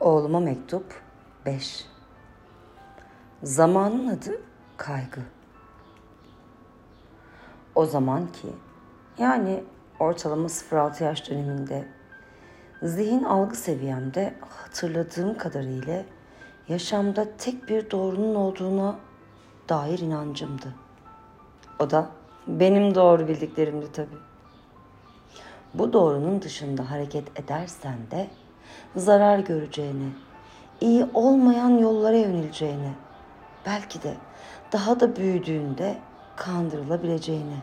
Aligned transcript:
Oğluma 0.00 0.40
mektup 0.40 1.02
5 1.46 1.86
Zamanın 3.42 4.08
adı 4.08 4.40
kaygı. 4.76 5.20
O 7.74 7.86
zaman 7.86 8.32
ki 8.32 8.48
yani 9.18 9.64
ortalama 10.00 10.48
0-6 10.48 11.04
yaş 11.04 11.30
döneminde 11.30 11.88
zihin 12.82 13.24
algı 13.24 13.56
seviyemde 13.56 14.34
hatırladığım 14.40 15.38
kadarıyla 15.38 16.02
yaşamda 16.68 17.36
tek 17.38 17.68
bir 17.68 17.90
doğrunun 17.90 18.34
olduğuna 18.34 18.96
dair 19.68 19.98
inancımdı. 19.98 20.74
O 21.78 21.90
da 21.90 22.10
benim 22.46 22.94
doğru 22.94 23.28
bildiklerimdi 23.28 23.92
tabii. 23.92 24.18
Bu 25.74 25.92
doğrunun 25.92 26.42
dışında 26.42 26.90
hareket 26.90 27.40
edersen 27.40 27.98
de 28.10 28.28
zarar 28.96 29.38
göreceğini, 29.38 30.08
iyi 30.80 31.06
olmayan 31.14 31.78
yollara 31.78 32.16
yöneleceğini, 32.16 32.92
belki 33.66 34.02
de 34.02 34.14
daha 34.72 35.00
da 35.00 35.16
büyüdüğünde 35.16 35.98
kandırılabileceğine 36.36 37.58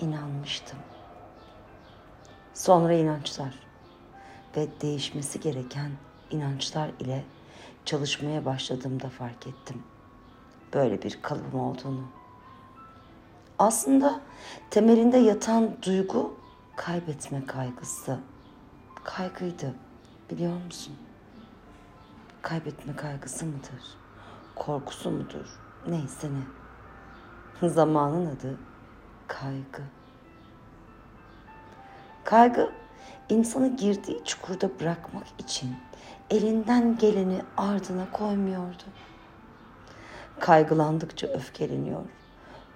inanmıştım. 0.00 0.78
Sonra 2.54 2.92
inançlar 2.92 3.54
ve 4.56 4.68
değişmesi 4.80 5.40
gereken 5.40 5.90
inançlar 6.30 6.90
ile 7.00 7.24
çalışmaya 7.84 8.44
başladığımda 8.44 9.08
fark 9.08 9.46
ettim. 9.46 9.82
Böyle 10.74 11.02
bir 11.02 11.18
kalıbım 11.22 11.60
olduğunu. 11.60 12.04
Aslında 13.58 14.20
temelinde 14.70 15.16
yatan 15.16 15.76
duygu 15.82 16.34
kaybetme 16.76 17.46
kaygısı. 17.46 18.18
Kaygıydı 19.04 19.74
biliyor 20.30 20.64
musun? 20.64 20.96
Kaybetme 22.42 22.96
kaygısı 22.96 23.46
mıdır? 23.46 23.96
Korkusu 24.54 25.10
mudur? 25.10 25.60
Neyse 25.86 26.28
ne. 26.30 27.68
Zamanın 27.68 28.26
adı 28.26 28.58
kaygı. 29.28 29.82
Kaygı 32.24 32.72
insanı 33.28 33.76
girdiği 33.76 34.24
çukurda 34.24 34.80
bırakmak 34.80 35.26
için 35.38 35.76
elinden 36.30 36.98
geleni 36.98 37.42
ardına 37.56 38.10
koymuyordu. 38.12 38.82
Kaygılandıkça 40.40 41.26
öfkeleniyor, 41.26 42.04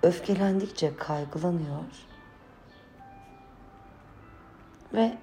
öfkelendikçe 0.03 0.97
kaygılanıyor 0.97 1.85
ve 4.95 5.19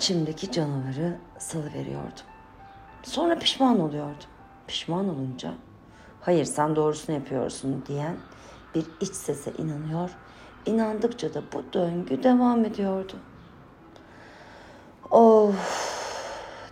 içimdeki 0.00 0.52
canavarı 0.52 1.18
salıveriyordum. 1.38 2.24
Sonra 3.02 3.38
pişman 3.38 3.80
oluyordum. 3.80 4.28
Pişman 4.66 5.08
olunca 5.08 5.54
hayır 6.20 6.44
sen 6.44 6.76
doğrusunu 6.76 7.16
yapıyorsun 7.16 7.84
diyen 7.86 8.16
bir 8.74 8.86
iç 9.00 9.14
sese 9.14 9.52
inanıyor. 9.52 10.10
İnandıkça 10.66 11.34
da 11.34 11.42
bu 11.52 11.64
döngü 11.72 12.22
devam 12.22 12.64
ediyordu. 12.64 13.16
Of 15.10 15.54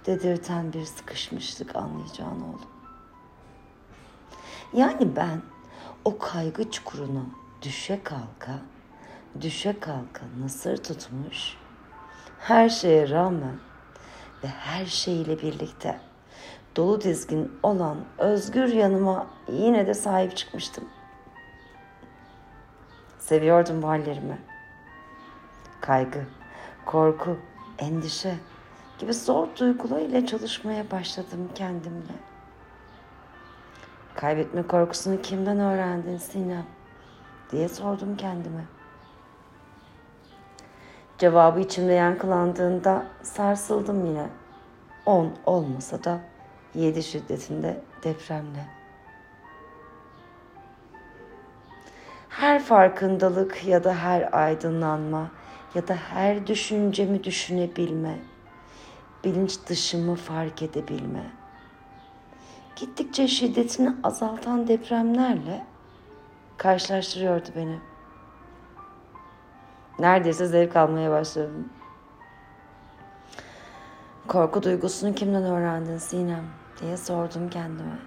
dedirten 0.06 0.72
bir 0.72 0.84
sıkışmışlık 0.84 1.76
anlayacağın 1.76 2.40
oğlum. 2.40 2.70
Yani 4.72 5.16
ben 5.16 5.42
o 6.04 6.18
kaygı 6.18 6.70
çukuruna 6.70 7.22
düşe 7.62 8.02
kalka, 8.02 8.58
düşe 9.40 9.80
kalka 9.80 10.22
nasır 10.40 10.76
tutmuş, 10.76 11.56
her 12.38 12.68
şeye 12.68 13.10
rağmen 13.10 13.58
ve 14.44 14.48
her 14.48 14.86
şeyle 14.86 15.42
birlikte 15.42 16.00
dolu 16.76 17.00
dizgin 17.00 17.58
olan 17.62 17.96
özgür 18.18 18.68
yanıma 18.68 19.26
yine 19.48 19.86
de 19.86 19.94
sahip 19.94 20.36
çıkmıştım. 20.36 20.84
Seviyordum 23.18 23.82
bu 23.82 23.88
hallerimi. 23.88 24.38
Kaygı, 25.80 26.24
korku, 26.86 27.38
endişe 27.78 28.34
gibi 28.98 29.14
zor 29.14 29.48
duygularıyla 29.58 30.26
çalışmaya 30.26 30.90
başladım 30.90 31.50
kendimle. 31.54 32.12
Kaybetme 34.14 34.62
korkusunu 34.62 35.22
kimden 35.22 35.58
öğrendin 35.58 36.16
Sinem? 36.16 36.66
diye 37.50 37.68
sordum 37.68 38.16
kendime. 38.16 38.64
Cevabı 41.18 41.60
içimde 41.60 41.92
yankılandığında 41.92 43.06
sarsıldım 43.22 44.06
yine. 44.06 44.26
On 45.06 45.32
olmasa 45.46 46.04
da 46.04 46.20
yedi 46.74 47.02
şiddetinde 47.02 47.80
depremle. 48.04 48.66
Her 52.28 52.62
farkındalık 52.62 53.64
ya 53.66 53.84
da 53.84 53.94
her 53.94 54.28
aydınlanma 54.32 55.30
ya 55.74 55.88
da 55.88 55.94
her 55.94 56.46
düşüncemi 56.46 57.24
düşünebilme, 57.24 58.18
bilinç 59.24 59.58
dışımı 59.66 60.14
fark 60.14 60.62
edebilme. 60.62 61.30
Gittikçe 62.76 63.28
şiddetini 63.28 63.92
azaltan 64.02 64.68
depremlerle 64.68 65.64
karşılaştırıyordu 66.56 67.48
beni. 67.56 67.78
Neredeyse 69.98 70.46
zevk 70.46 70.76
almaya 70.76 71.10
başladım. 71.10 71.68
Korku 74.28 74.62
duygusunu 74.62 75.14
kimden 75.14 75.44
öğrendin 75.44 75.98
Sinem 75.98 76.44
diye 76.80 76.96
sordum 76.96 77.50
kendime. 77.50 77.98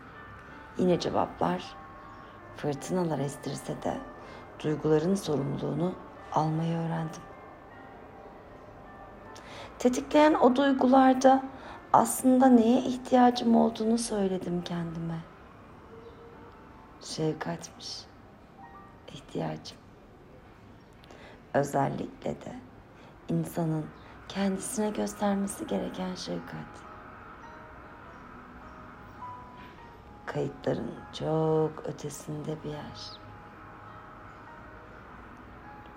Yine 0.77 0.99
cevaplar 0.99 1.75
fırtınalar 2.57 3.19
estirse 3.19 3.83
de 3.83 3.97
duyguların 4.63 5.15
sorumluluğunu 5.15 5.95
almayı 6.33 6.77
öğrendim. 6.77 7.21
Tetikleyen 9.79 10.33
o 10.33 10.55
duygularda 10.55 11.43
aslında 11.93 12.47
neye 12.47 12.81
ihtiyacım 12.81 13.55
olduğunu 13.55 13.97
söyledim 13.97 14.61
kendime. 14.61 15.19
Şefkatmiş. 17.01 18.05
ihtiyacım. 19.13 19.80
Özellikle 21.53 22.29
de 22.29 22.55
insanın 23.29 23.85
kendisine 24.27 24.89
göstermesi 24.89 25.67
gereken 25.67 26.15
şefkat. 26.15 26.81
Kayıtların 30.25 30.91
çok 31.13 31.85
ötesinde 31.85 32.63
bir 32.63 32.69
yer. 32.69 33.21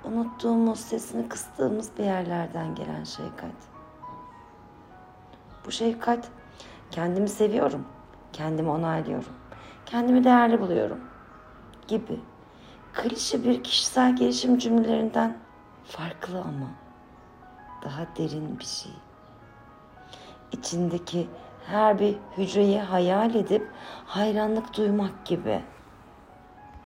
Unuttuğumuz, 0.04 0.80
sesini 0.80 1.28
kıstığımız 1.28 1.90
bir 1.98 2.04
yerlerden 2.04 2.74
gelen 2.74 3.04
şefkat. 3.04 3.54
Bu 5.66 5.70
şefkat 5.70 6.28
kendimi 6.90 7.28
seviyorum, 7.28 7.86
kendimi 8.32 8.70
onaylıyorum, 8.70 9.32
kendimi 9.86 10.24
değerli 10.24 10.60
buluyorum 10.60 11.00
gibi 11.88 12.20
klişe 12.94 13.44
bir 13.44 13.64
kişisel 13.64 14.16
gelişim 14.16 14.58
cümlelerinden 14.58 15.38
farklı 15.84 16.40
ama 16.40 16.70
daha 17.84 18.06
derin 18.18 18.58
bir 18.58 18.64
şey. 18.64 18.92
İçindeki 20.52 21.28
her 21.66 21.98
bir 21.98 22.16
hücreyi 22.38 22.80
hayal 22.80 23.34
edip 23.34 23.70
hayranlık 24.06 24.76
duymak 24.76 25.26
gibi 25.26 25.62